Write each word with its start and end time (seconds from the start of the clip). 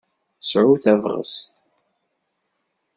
Sɛu 0.49 0.73
tabɣest! 0.83 1.51